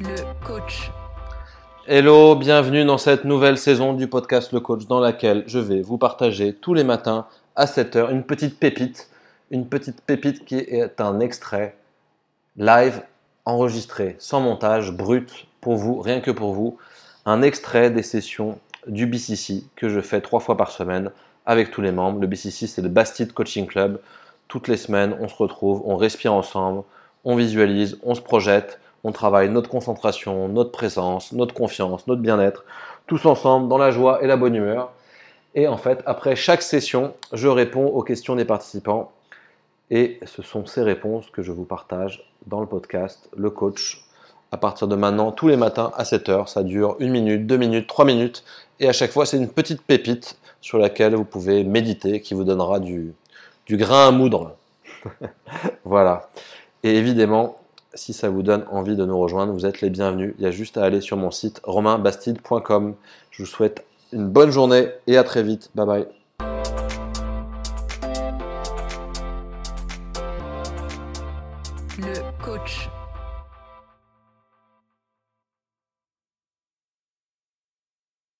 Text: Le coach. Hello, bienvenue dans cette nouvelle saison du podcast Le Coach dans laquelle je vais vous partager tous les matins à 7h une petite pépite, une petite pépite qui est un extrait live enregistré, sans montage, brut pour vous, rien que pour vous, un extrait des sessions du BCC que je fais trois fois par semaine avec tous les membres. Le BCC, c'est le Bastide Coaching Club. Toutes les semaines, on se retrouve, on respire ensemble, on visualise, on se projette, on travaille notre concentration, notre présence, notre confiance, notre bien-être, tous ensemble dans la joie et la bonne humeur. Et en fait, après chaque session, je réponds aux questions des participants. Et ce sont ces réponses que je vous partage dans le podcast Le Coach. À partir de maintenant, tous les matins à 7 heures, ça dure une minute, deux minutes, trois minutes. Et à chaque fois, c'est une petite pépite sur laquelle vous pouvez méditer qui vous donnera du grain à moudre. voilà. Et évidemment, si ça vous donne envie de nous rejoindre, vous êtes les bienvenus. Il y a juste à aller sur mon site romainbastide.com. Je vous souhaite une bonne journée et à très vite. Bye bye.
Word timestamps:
Le 0.00 0.16
coach. 0.46 0.90
Hello, 1.86 2.34
bienvenue 2.34 2.86
dans 2.86 2.96
cette 2.96 3.24
nouvelle 3.24 3.58
saison 3.58 3.92
du 3.92 4.06
podcast 4.06 4.50
Le 4.50 4.60
Coach 4.60 4.86
dans 4.86 4.98
laquelle 4.98 5.44
je 5.46 5.58
vais 5.58 5.82
vous 5.82 5.98
partager 5.98 6.54
tous 6.54 6.72
les 6.72 6.84
matins 6.84 7.26
à 7.54 7.66
7h 7.66 8.10
une 8.10 8.22
petite 8.22 8.58
pépite, 8.58 9.10
une 9.50 9.68
petite 9.68 10.00
pépite 10.00 10.46
qui 10.46 10.56
est 10.56 11.02
un 11.02 11.20
extrait 11.20 11.76
live 12.56 13.02
enregistré, 13.44 14.16
sans 14.18 14.40
montage, 14.40 14.90
brut 14.90 15.46
pour 15.60 15.76
vous, 15.76 16.00
rien 16.00 16.20
que 16.20 16.30
pour 16.30 16.54
vous, 16.54 16.78
un 17.26 17.42
extrait 17.42 17.90
des 17.90 18.02
sessions 18.02 18.58
du 18.86 19.04
BCC 19.04 19.64
que 19.76 19.90
je 19.90 20.00
fais 20.00 20.22
trois 20.22 20.40
fois 20.40 20.56
par 20.56 20.70
semaine 20.70 21.10
avec 21.44 21.70
tous 21.70 21.82
les 21.82 21.92
membres. 21.92 22.20
Le 22.20 22.26
BCC, 22.26 22.66
c'est 22.66 22.80
le 22.80 22.88
Bastide 22.88 23.34
Coaching 23.34 23.66
Club. 23.66 24.00
Toutes 24.48 24.66
les 24.66 24.78
semaines, 24.78 25.14
on 25.20 25.28
se 25.28 25.36
retrouve, 25.36 25.82
on 25.84 25.96
respire 25.96 26.32
ensemble, 26.32 26.84
on 27.24 27.36
visualise, 27.36 27.98
on 28.02 28.14
se 28.14 28.22
projette, 28.22 28.80
on 29.04 29.12
travaille 29.12 29.48
notre 29.48 29.70
concentration, 29.70 30.48
notre 30.48 30.70
présence, 30.70 31.32
notre 31.32 31.54
confiance, 31.54 32.06
notre 32.06 32.20
bien-être, 32.20 32.64
tous 33.06 33.24
ensemble 33.26 33.68
dans 33.68 33.78
la 33.78 33.90
joie 33.90 34.22
et 34.22 34.26
la 34.26 34.36
bonne 34.36 34.54
humeur. 34.54 34.92
Et 35.54 35.66
en 35.66 35.76
fait, 35.76 36.02
après 36.06 36.36
chaque 36.36 36.62
session, 36.62 37.14
je 37.32 37.48
réponds 37.48 37.86
aux 37.86 38.02
questions 38.02 38.36
des 38.36 38.44
participants. 38.44 39.12
Et 39.90 40.20
ce 40.24 40.42
sont 40.42 40.66
ces 40.66 40.82
réponses 40.82 41.28
que 41.30 41.42
je 41.42 41.50
vous 41.50 41.64
partage 41.64 42.30
dans 42.46 42.60
le 42.60 42.66
podcast 42.66 43.28
Le 43.36 43.50
Coach. 43.50 44.04
À 44.52 44.56
partir 44.56 44.86
de 44.86 44.94
maintenant, 44.94 45.32
tous 45.32 45.48
les 45.48 45.56
matins 45.56 45.90
à 45.96 46.04
7 46.04 46.28
heures, 46.28 46.48
ça 46.48 46.62
dure 46.62 46.96
une 47.00 47.10
minute, 47.10 47.46
deux 47.46 47.56
minutes, 47.56 47.88
trois 47.88 48.04
minutes. 48.04 48.44
Et 48.78 48.88
à 48.88 48.92
chaque 48.92 49.10
fois, 49.10 49.26
c'est 49.26 49.36
une 49.36 49.48
petite 49.48 49.82
pépite 49.82 50.38
sur 50.60 50.78
laquelle 50.78 51.14
vous 51.14 51.24
pouvez 51.24 51.64
méditer 51.64 52.20
qui 52.20 52.34
vous 52.34 52.44
donnera 52.44 52.78
du 52.78 53.14
grain 53.68 54.08
à 54.08 54.10
moudre. 54.10 54.56
voilà. 55.84 56.30
Et 56.82 56.96
évidemment, 56.96 57.59
si 57.94 58.12
ça 58.12 58.28
vous 58.28 58.42
donne 58.42 58.64
envie 58.70 58.96
de 58.96 59.04
nous 59.04 59.18
rejoindre, 59.18 59.52
vous 59.52 59.66
êtes 59.66 59.80
les 59.80 59.90
bienvenus. 59.90 60.34
Il 60.38 60.44
y 60.44 60.46
a 60.46 60.50
juste 60.50 60.76
à 60.76 60.84
aller 60.84 61.00
sur 61.00 61.16
mon 61.16 61.30
site 61.30 61.60
romainbastide.com. 61.64 62.94
Je 63.30 63.42
vous 63.42 63.48
souhaite 63.48 63.84
une 64.12 64.28
bonne 64.28 64.50
journée 64.50 64.88
et 65.06 65.16
à 65.16 65.24
très 65.24 65.42
vite. 65.42 65.70
Bye 65.74 65.86
bye. 65.86 66.06